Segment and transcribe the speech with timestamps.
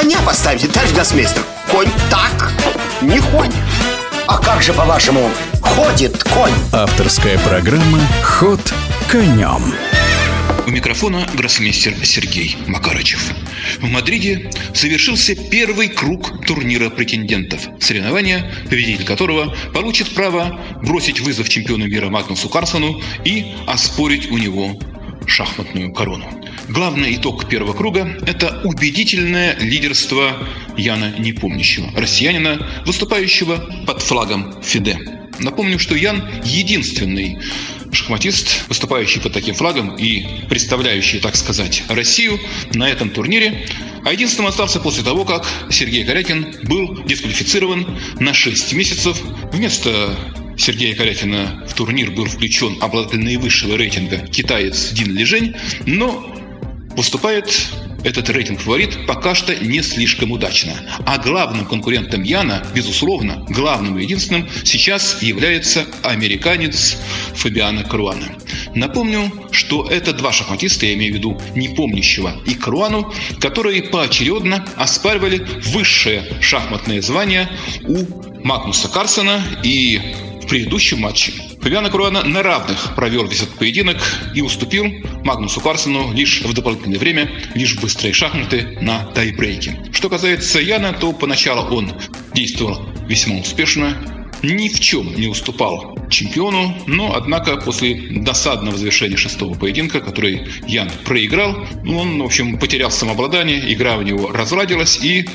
[0.00, 2.52] коня поставите, товарищ гроссмейстер Конь так
[3.02, 3.54] не ходит
[4.28, 5.28] А как же, по-вашему,
[5.60, 6.52] ходит конь?
[6.72, 8.60] Авторская программа «Ход
[9.10, 9.74] конем»
[10.66, 13.32] У микрофона гроссмейстер Сергей Макарычев.
[13.80, 21.86] В Мадриде совершился первый круг турнира претендентов, соревнования, победитель которого получит право бросить вызов чемпиону
[21.86, 24.78] мира Магнусу Карсону и оспорить у него
[25.26, 26.37] шахматную корону.
[26.68, 30.36] Главный итог первого круга– это убедительное лидерство
[30.76, 35.30] Яна Непомнящего, россиянина, выступающего под флагом ФИДЕ.
[35.38, 37.38] Напомню, что Ян– единственный
[37.90, 42.38] шахматист, выступающий под таким флагом и представляющий, так сказать, Россию
[42.74, 43.66] на этом турнире,
[44.04, 49.18] а единственным остался после того, как Сергей Корякин был дисквалифицирован на 6 месяцев.
[49.52, 50.14] Вместо
[50.58, 55.54] Сергея Корякина в турнир был включен обладатель наивысшего рейтинга китаец Дин Лежень,
[55.86, 56.37] но
[56.98, 57.70] выступает
[58.02, 60.72] этот рейтинг фаворит пока что не слишком удачно.
[61.06, 66.96] А главным конкурентом Яна, безусловно, главным и единственным, сейчас является американец
[67.34, 68.34] Фабиано Каруана.
[68.74, 75.46] Напомню, что это два шахматиста, я имею в виду непомнящего и Каруану, которые поочередно оспаривали
[75.66, 77.48] высшее шахматное звание
[77.84, 77.98] у
[78.44, 80.00] Магнуса Карсона и
[80.48, 83.98] предыдущем матче Фабиано Каруана на равных провел весь этот поединок
[84.34, 84.86] и уступил
[85.24, 89.78] Магнусу Карсону лишь в дополнительное время, лишь быстрые шахматы на тайбрейке.
[89.92, 91.92] Что касается Яна, то поначалу он
[92.34, 99.54] действовал весьма успешно, ни в чем не уступал чемпиону, но, однако, после досадного завершения шестого
[99.54, 105.26] поединка, который Ян проиграл, он, в общем, потерял самообладание, игра у него разладилась, и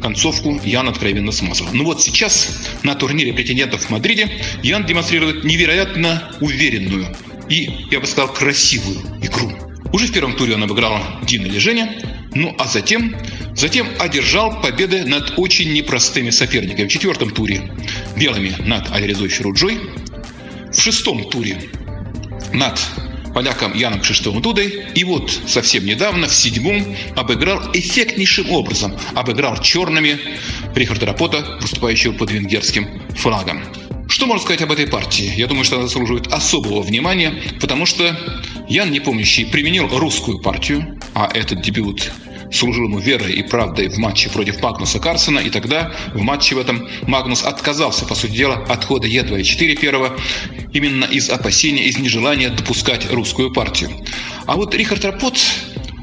[0.00, 1.68] концовку Ян откровенно смазал.
[1.72, 4.30] Но вот сейчас на турнире претендентов в Мадриде
[4.62, 7.14] Ян демонстрирует невероятно уверенную
[7.48, 9.52] и, я бы сказал, красивую игру.
[9.92, 11.96] Уже в первом туре он обыграл Дина Леженя,
[12.34, 13.16] ну а затем,
[13.54, 16.86] затем одержал победы над очень непростыми соперниками.
[16.86, 17.70] В четвертом туре
[18.16, 19.78] белыми над Альрезой Феруджой,
[20.72, 21.58] в шестом туре
[22.52, 22.80] над
[23.34, 24.86] поляком Яном Кшиштовым Дудой.
[24.94, 30.18] И вот совсем недавно, в седьмом, обыграл эффектнейшим образом, обыграл черными
[30.74, 33.62] Рихарда Рапота, выступающего под венгерским флагом.
[34.08, 35.32] Что можно сказать об этой партии?
[35.36, 38.18] Я думаю, что она заслуживает особого внимания, потому что
[38.68, 42.10] Ян Непомнящий применил русскую партию, а этот дебют
[42.52, 46.58] служил ему верой и правдой в матче против Магнуса Карсона, и тогда в матче в
[46.58, 50.16] этом Магнус отказался, по сути дела, от хода Е2-4 первого,
[50.72, 53.90] именно из опасения, из нежелания допускать русскую партию.
[54.46, 55.38] А вот Рихард Рапот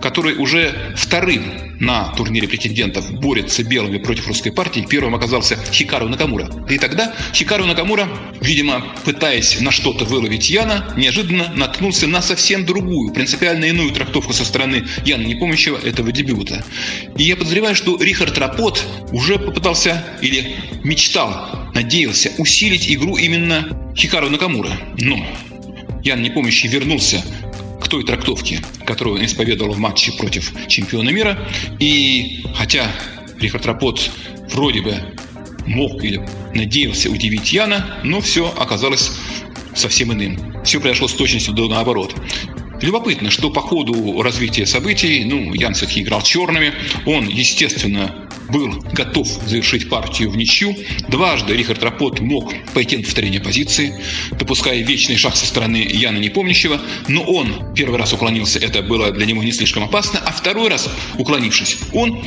[0.00, 4.86] который уже вторым на турнире претендентов борется белыми против русской партии.
[4.88, 6.50] Первым оказался Хикару Накамура.
[6.68, 8.08] И тогда Хикару Накамура,
[8.40, 14.44] видимо, пытаясь на что-то выловить Яна, неожиданно наткнулся на совсем другую, принципиально иную трактовку со
[14.44, 16.64] стороны Яна Непомнящего этого дебюта.
[17.16, 24.28] И я подозреваю, что Рихард Рапот уже попытался или мечтал, надеялся усилить игру именно Хикару
[24.28, 24.70] Накамура.
[24.98, 25.26] Но
[26.02, 27.22] Ян Непомнящий вернулся
[27.90, 31.38] той трактовке, которую он исповедовал в матче против чемпиона мира.
[31.78, 32.90] И хотя
[33.38, 34.10] Рихард Рапот
[34.52, 34.94] вроде бы
[35.66, 39.12] мог или надеялся удивить Яна, но все оказалось
[39.74, 40.62] совсем иным.
[40.64, 42.14] Все произошло с точностью до наоборот.
[42.80, 46.72] Любопытно, что по ходу развития событий, ну, Ян все-таки играл черными,
[47.04, 48.19] он, естественно,
[48.50, 50.76] был готов завершить партию в ничью.
[51.08, 53.94] Дважды Рихард Рапот мог пойти на повторение позиции,
[54.32, 59.26] допуская вечный шаг со стороны Яна Непомнящего, но он первый раз уклонился, это было для
[59.26, 62.22] него не слишком опасно, а второй раз, уклонившись, он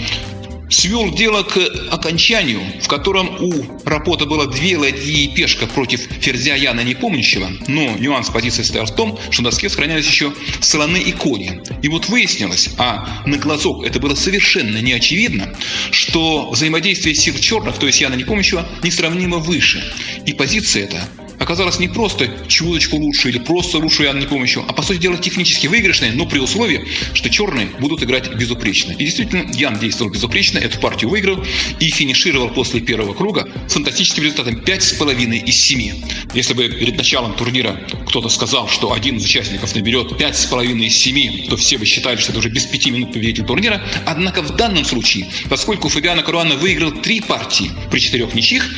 [0.73, 1.57] свел дело к
[1.91, 3.53] окончанию, в котором у
[3.85, 8.95] Рапота было две ладьи и пешка против ферзя Яна Непомнящего, но нюанс позиции стоял в
[8.95, 11.61] том, что на доске сохранялись еще слоны и кони.
[11.81, 15.55] И вот выяснилось, а на глазок это было совершенно не очевидно,
[15.91, 19.83] что взаимодействие сил черных, то есть Яна Непомнящего, несравнимо выше.
[20.25, 21.07] И позиция эта
[21.43, 25.67] оказалась не просто чуточку лучше или просто лучше Яна Непомнящего, а по сути дела технически
[25.67, 28.93] выигрышная, но при условии, что черные будут играть безупречно.
[28.93, 31.43] И действительно, Ян действовал безупречно, эту партию выиграл
[31.79, 35.93] и финишировал после первого круга с фантастическим результатом 5,5 из 7.
[36.33, 41.47] Если бы перед началом турнира кто-то сказал, что один из участников наберет 5,5 из 7,
[41.49, 43.81] то все бы считали, что это уже без 5 минут победитель турнира.
[44.05, 48.69] Однако в данном случае, поскольку Фабиано Каруана выиграл три партии при четырех ничьих,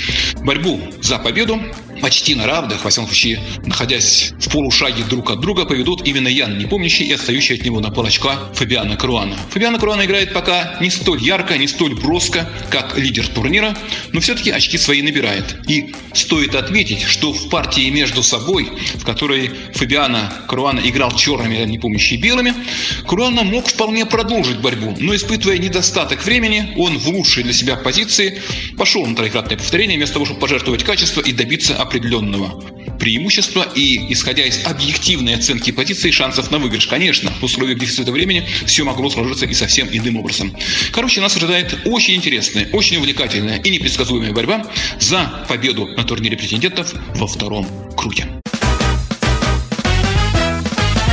[0.44, 1.62] борьбу за победу
[2.02, 6.58] почти на равных, во всяком случае, находясь в полушаге друг от друга, поведут именно Ян
[6.58, 9.38] Непомнящий и отстающий от него на полочка Фабиана Круана.
[9.50, 13.76] Фабиана Круана играет пока не столь ярко, не столь броско, как лидер турнира,
[14.16, 15.58] но все-таки очки свои набирает.
[15.68, 21.66] И стоит отметить, что в партии между собой, в которой Фабиана Круана играл черными, а
[21.66, 22.54] Непомнящий белыми,
[23.06, 28.42] Круана мог вполне продолжить борьбу, но испытывая недостаток времени, он в лучшей для себя позиции
[28.78, 32.75] пошел на троекратное повторение, вместо того, чтобы пожертвовать качество и добиться определенного
[33.06, 36.88] преимущества и, исходя из объективной оценки позиции, шансов на выигрыш.
[36.88, 40.52] Конечно, в условиях дефицита времени все могло сложиться и совсем иным образом.
[40.92, 44.66] Короче, нас ожидает очень интересная, очень увлекательная и непредсказуемая борьба
[45.00, 48.26] за победу на турнире претендентов во втором круге.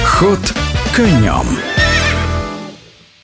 [0.02, 0.40] Ход
[0.96, 1.71] конем.